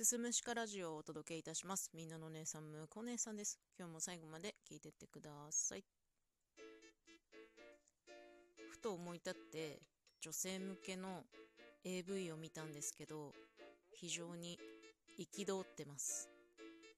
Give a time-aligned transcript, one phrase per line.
[0.00, 1.90] すすむしかラジオをお届けいたします。
[1.92, 3.60] みんなのお姉さん、むこ姉さんです。
[3.78, 5.84] 今日も最後まで聞いてってください。
[8.70, 9.82] ふと思い立って、
[10.22, 11.24] 女性向けの
[11.84, 13.34] AV を見たんですけど、
[13.92, 14.58] 非常に
[15.18, 16.30] 憤ってます。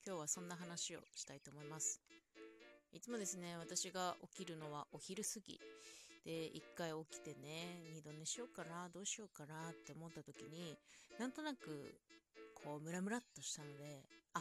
[0.06, 2.00] 今日はそんな話をしたいと思います。
[2.92, 5.58] いつもですね、私が起きるのはお昼過ぎ。
[6.24, 10.78] で、一回起きてね、二度寝しようかな、どうしようかなって思った時に、
[11.18, 11.98] なんとなく、
[12.64, 14.40] こう、ムラムラっとしたので、あ、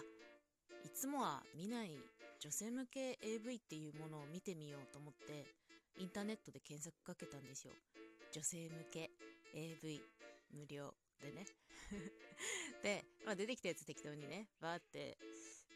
[0.83, 1.91] いつもは見ない
[2.39, 5.45] 女性向け AV っていうものを見てみようと思って、
[5.97, 7.73] インターネットで検索かけたんですよ。
[8.31, 9.11] 女性向け
[9.53, 10.01] AV
[10.53, 11.45] 無料でね。
[12.83, 15.17] で、まあ、出てきたやつ適当にね、バーって、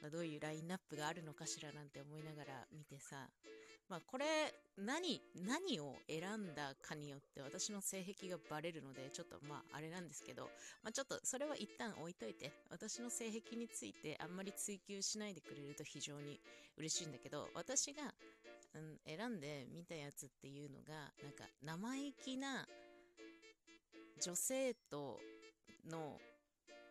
[0.02, 3.30] まあ、どういうラインナップがあるのかしらなんて思いながら見てさ、
[3.90, 4.26] まあこれ
[4.78, 10.50] 何何を選んだかによって私の性癖がバレるのでちょっとまああれなんですけど、
[10.84, 16.40] まあ、ちょっとそれは一旦置いといて私の性癖についてあんまり追求しないでくれると非常に
[16.78, 18.04] 嬉しいんだけど私が、
[18.74, 22.68] うん、選んで見たやつっていうのがなんか生意気な
[24.22, 25.20] 女性と
[25.90, 26.18] の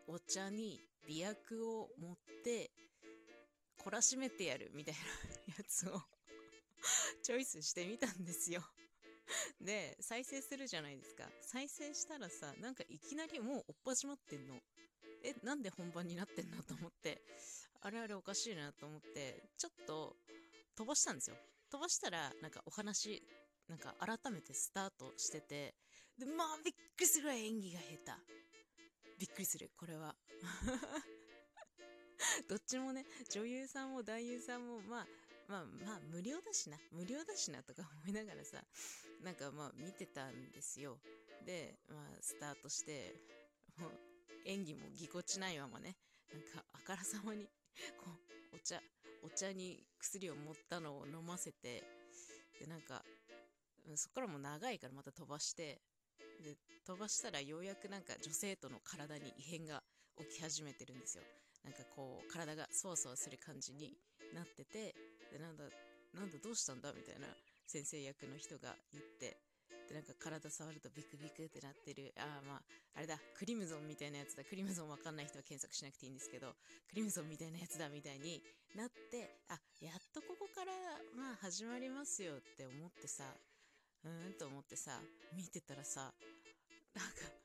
[0.06, 2.70] お茶に美薬を持って
[3.82, 6.00] 懲らしめてやるみたいなやつを
[7.24, 8.62] チョイスしてみたんですよ。
[9.58, 11.26] で、再生するじゃないですか。
[11.40, 14.60] 再生したらさ、なんかいきなりもうおっ始まってんの。
[15.22, 17.22] え、なんで本番になってんのと思って、
[17.80, 20.18] あれあれおかしいなと思って、ちょっと
[20.76, 21.36] 飛ばしたんですよ。
[21.70, 23.26] 飛ばしたら、なんかお話、
[23.68, 25.74] なんか改めてスタートしてて、
[26.18, 27.96] で、まあびっくりするわ演技が下手。
[29.18, 30.14] びっくりする、これは。
[32.48, 35.06] どっちもね、女優さんも男優さんも、まあ、
[35.48, 36.76] まあまあ無料だしな。
[36.92, 38.58] 無料だしなとか思いながらさ
[39.22, 40.98] なんかまあ見てたんですよ。
[41.46, 43.14] でまあスタートして
[43.78, 43.90] もう
[44.46, 45.96] 演技もぎこちないままね
[46.32, 47.44] なんかあからさまに
[47.98, 48.10] こ
[48.52, 48.80] うお茶
[49.22, 51.82] お茶に薬を盛ったのを飲ませて
[52.60, 53.02] でなんか
[53.96, 55.80] そこからもう長いからまた飛ばして
[56.42, 59.82] で飛ばしたらようやくなんか女性との体に異変が
[60.18, 61.24] 起き始めてるんですよ。
[61.64, 63.96] なんかこう体がそわそわする感じに
[64.34, 64.94] なってて
[65.34, 65.66] でなんだ
[66.14, 67.26] なんだどうしたんだみたいな
[67.66, 69.34] 先生役の人が言って
[69.90, 72.14] でなんか体触るとビクビクってなってる。
[72.16, 72.62] ああまあ
[72.94, 74.44] あれだクリムゾンみたいなやつだ。
[74.44, 76.54] クリムゾンわかんない人は検索しなくていいんですけど
[76.88, 78.40] クリムゾンみたいなやつだみたいに
[78.76, 80.72] なってあやっとここから
[81.18, 83.24] まあ始まりますよって思ってさ
[84.04, 85.02] うーんと思ってさ
[85.36, 86.14] 見てたらさ
[86.94, 87.43] なんか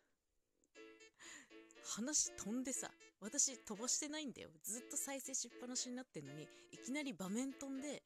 [1.89, 2.89] 話飛んでさ
[3.21, 4.49] 私飛ばしてないんだよ。
[4.63, 8.03] ずっと再生しっぱなしになってんのにいきなり場面飛んで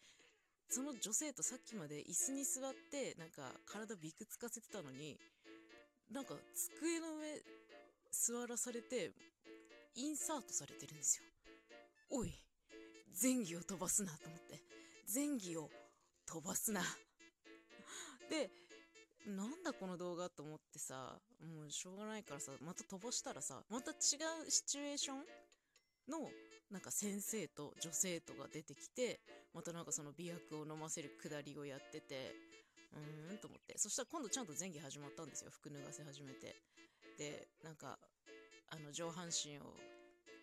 [0.69, 5.17] その女性とさっきまで椅子に座ってなんか体ビクつかせてたのに
[6.11, 7.41] なんか机の上
[8.11, 9.11] 座らされて
[9.95, 11.23] インサートされてるんですよ。
[12.09, 12.33] おい
[13.21, 14.59] 前儀を飛ばすなと思って。
[15.13, 15.69] 前儀を
[16.25, 16.81] 飛ばすな。
[18.29, 18.50] で
[19.25, 23.97] なんだこの動画と思ってさもうしょうがないからさまた飛ばしたらさまた違う
[24.50, 25.17] シチュエーション
[26.11, 26.29] の
[26.69, 29.22] なんか先生と女生徒が出てきて
[29.53, 32.35] またなんかその美薬を飲ませるくだりをやってて
[32.94, 33.78] うーんと思って。
[33.78, 36.56] そしたら今度ちゃんと前儀始まったんですよ服脱がせ始めて。
[37.17, 38.00] でなんか
[38.69, 39.78] あの上半身を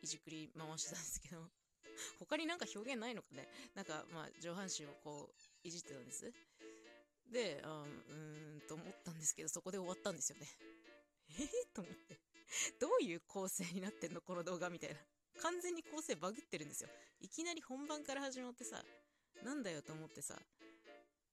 [0.03, 1.43] いじくり回してたんですけど
[2.19, 3.49] 他になんか表現ないのかね。
[3.75, 6.33] なんかまあ上半身をこういじってたんです。
[7.31, 10.49] で、あうーんと思ったんですけど、そこで終わったんですよね。
[11.39, 11.43] え？
[11.43, 12.21] ー、と思って。
[12.81, 15.01] どういう構成になってんのこの動画みたいな。
[15.41, 16.91] 完全に構成バグってるんですよ。
[17.21, 18.85] いきなり本番から始まってさ、
[19.45, 20.37] なんだよと思ってさ。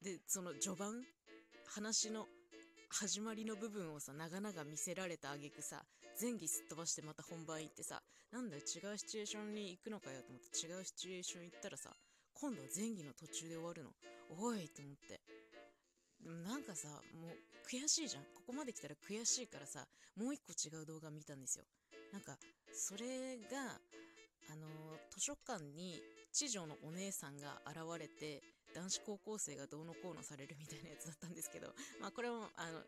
[0.02, 1.04] で、その序盤
[1.66, 2.28] 話の
[2.90, 5.84] 始まりの部分をさ、長々見せられた挙句さ、
[6.22, 11.92] 前儀すっ飛ばしてまた本番行ってさ、なんだよ違うシチュエーションに行くのかよと思って違うシチュエーション行ったらさ、
[12.34, 13.92] 今度は前儀の途中で終わるの。
[14.38, 15.20] おいと思って。
[16.28, 17.32] でもなんかさもう
[17.64, 18.24] 悔しいじゃん。
[18.36, 19.88] ここまで来たら悔しいからさ
[20.20, 21.64] もう一個違う動画見たんですよ。
[22.12, 22.36] なんか
[22.76, 23.80] それが
[24.52, 24.68] あの
[25.10, 26.02] 図書館に
[26.34, 28.44] 知女のお姉さんが現れて
[28.76, 32.84] 男子高校生がどうのこうのされるみたいなやつだったんですけど まあこれもあの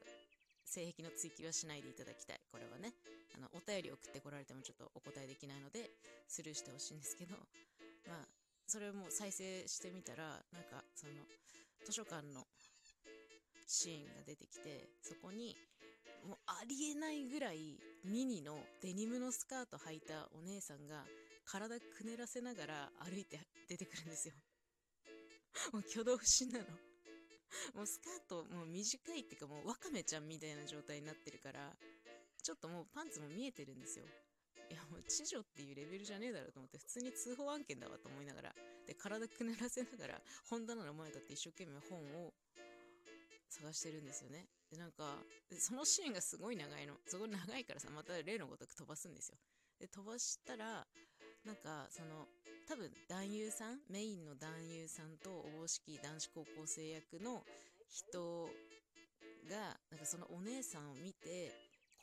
[0.66, 2.42] 性癖の追求はしないでいただきたい。
[2.52, 2.94] これはね。
[3.36, 5.92] あのお便り送ってこられてもちょっとお答えできないので
[6.28, 7.38] スルーしてほしいんですけど。
[8.06, 8.28] まあ
[8.68, 11.25] それも再生してみたらなんかその
[11.86, 12.46] 図書館の
[13.69, 15.56] シーンが出てきてそこに
[16.25, 21.06] もうありえないぐらいミニのデニムのスカート履いたお姉さんが
[21.45, 23.39] 体くねらせながら歩いて
[23.69, 24.33] 出てくるんですよ。
[25.71, 26.66] もう挙動不審なの。
[27.74, 31.75] もうスカートもう短いっていうかもうワカメちゃんみたいな状態になってるから
[32.44, 34.06] ちょっともうパンツも見えてるんですよ。
[34.69, 38.56] いやもう知女っていうレベルじゃねえだろうと思って普通に通報案件だわと思いながら
[38.86, 42.33] で体くねらせながら本棚の前だって一生懸命本を
[43.50, 44.48] 探してるんですよね。
[44.72, 45.18] でなんか
[45.57, 46.94] そのシーンがすごい長いの。
[47.07, 49.38] すごい長いからさまた例のごとく飛ばすんですよ。
[49.80, 50.86] で飛ばしたら
[51.46, 52.28] なんかその
[52.68, 57.44] 多分男優さんメインの男優さんとおぼしき男子高校生役の
[57.88, 58.50] 人
[59.50, 61.51] がなんかそのお姉さんを見て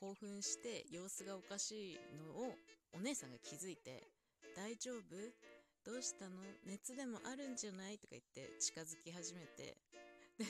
[0.01, 2.55] 興奮して様子がおかしいのを
[2.93, 4.03] お姉さんが気づいて
[4.57, 5.03] 「大丈夫？
[5.85, 6.43] どうしたの？
[6.65, 9.77] 熱でもあるんじゃない?」とか言って近づき始めて。
[10.39, 10.45] で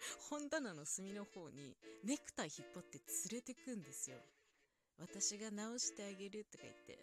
[0.30, 4.18] 本棚の隅の方にネクタイ引っ張って連れてくんですよ。
[4.98, 6.98] 私が直してあげるとか言って。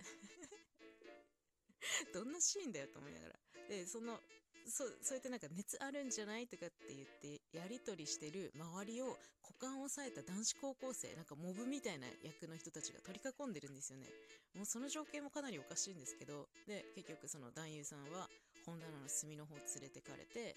[2.13, 3.39] どんなシーンだよと思いながら。
[3.69, 4.21] でその
[4.69, 14.07] そそうやってなんか熱あるんじゃないとかって言ってやり取りしてる周りを股間を押さえた男子高校生なんかモブみたいな役の人たちが取り囲んでるんですよね。
[14.53, 16.49] もうその情景もかなりおかしいんですけど。
[16.67, 18.29] で結局その男優さんは
[18.65, 20.55] 本棚の隅の方連れてかれて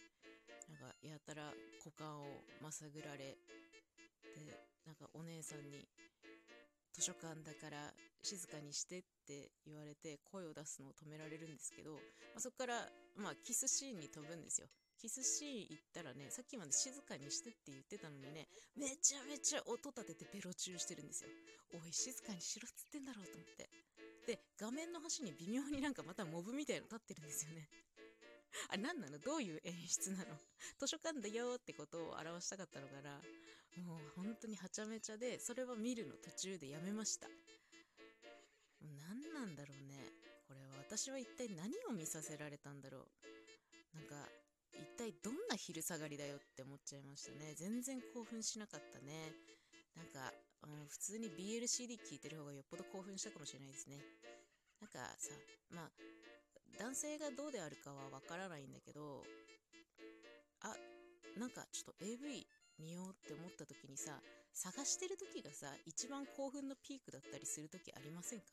[1.90, 4.54] 股間をまさぐられで
[4.87, 5.87] なんかお姉さんに
[6.94, 7.90] 図書館だから
[8.22, 11.98] 静かにしてって言われて声を出すのを止められるんですけど、ま
[12.37, 12.75] あ、そこから、
[13.16, 14.69] まあ、キスシーンに飛ぶんですよ。
[15.00, 18.46] キスシーン行ったらね、さっきまで静かにしてって言ってたのにね、
[18.76, 21.31] めちゃめちゃ音立ててベロチューしてるんですよ。
[21.72, 23.70] おい、静かにしろっつってんだろうと思って。
[24.26, 27.69] で、画面の端に微妙になんかまたモブみたいの立ってるんですよね。
[28.69, 29.19] あ、何なの？
[29.19, 30.38] どういう演出なの？
[30.79, 33.20] 図書館だよってことを表したかったのかな
[33.76, 37.29] もう本当にはちゃめちゃで、それは見るの途中でやめました。
[38.81, 40.12] 何なんだろうね。
[40.49, 43.97] これは私は一体何を見させられたんだろう。
[43.97, 44.29] なんか、
[44.73, 47.55] 一体どんな昼下がりだよって思っちゃいましたね。
[47.55, 49.32] 全然興奮しなかったね。
[49.97, 50.32] なんか、
[50.62, 53.99] うん、普通に BLCD 聴いてる方がよっぽど興奮したかもしれないですね。
[54.81, 55.35] なんかさ、
[55.70, 55.91] まあ、
[56.78, 59.25] 男性がどうであるかはわからないんだけど、
[60.62, 60.75] あ、
[61.38, 62.46] なんかちょっと AV
[62.78, 64.20] 見ようって思った時にさ、
[64.52, 68.46] 探してる時がさ、一番興奮のピークだったりする時ありませんか？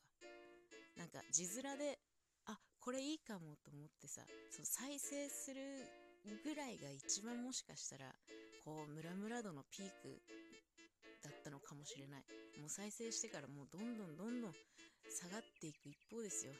[0.96, 1.98] なんか字面で、
[2.46, 5.60] あ、これいいかもと思ってさ、その再生する
[6.44, 8.12] ぐらいが一番もしかしたら、
[8.64, 10.22] こう、ムラムラ度のピーク
[11.22, 12.24] だったのかもしれない。
[12.60, 14.52] もう再生してからもうどんどんどんどん
[15.08, 16.52] 下がっていく一方ですよ。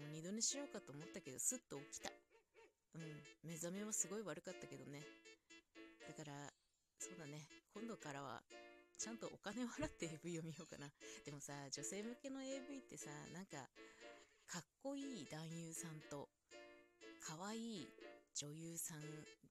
[0.00, 2.10] もう二度寝しようかと思ったけど、スッと起きた。
[2.94, 5.04] うん、目覚めはすごい悪かったけどね。
[6.08, 6.32] だから、
[6.98, 7.46] そうだね。
[7.74, 8.42] 今度からは、
[8.96, 10.88] ちゃんとお金を払って AV を見ようかな。
[11.24, 13.68] でもさ、女性向けの AV ってさ、なんか、
[14.48, 16.28] かっこいい男優さんと、
[17.20, 17.88] 可愛い
[18.34, 19.00] 女優さん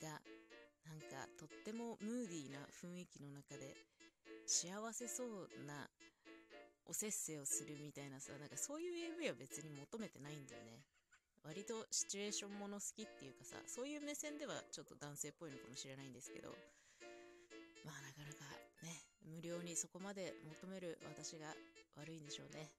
[0.02, 0.20] が、
[0.84, 3.78] なんか、とってもムーディーな雰囲気の中で、
[4.46, 5.88] 幸せそうな
[6.90, 10.82] おせっせをするみたいなさ、なんかそういう AV は別に求めてないんだよね。
[11.46, 16.50] 割とシチュエーションもの好きっていうかさ、そういう目線ではちょっと男性っぽいのかもしれないんですけど、
[17.86, 18.44] まあなかなか
[18.82, 21.54] ね、無料にそこまで求める私が
[21.96, 22.74] 悪いんでしょうね。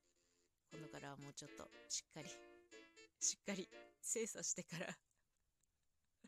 [0.75, 2.29] 今度からはもうちょっとしっかり、
[3.21, 3.69] しっかり
[4.03, 4.87] 精査してから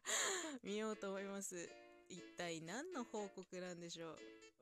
[0.63, 1.69] 見ようと思います。
[2.09, 4.13] 一体何の報告なんでしょ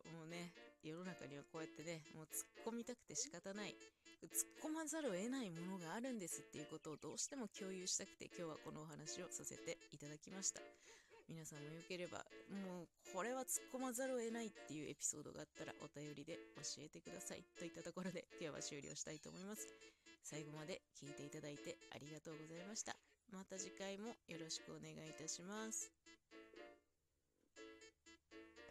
[0.04, 0.08] う。
[0.08, 0.52] もうね、
[0.82, 3.76] 世の中にはこうやってね、もう突っ込みたくて仕方ない。
[4.22, 10.60] 突っ込まざるを得ないものがあるんですっていうことをどうしても共有したくて今日はこのお話をさせていただきました。
[11.28, 17.44] 皆さんもよければ、もうこれは突っ込まざるを得ないっていうエピソードがあったらお便りで教えてください。
[17.58, 19.68] といったところで今日は終了したいと思います。
[20.24, 22.96] 最後まで聞いていただいてありがとうございました。
[23.32, 25.99] また次回もよろしくお願いいたします。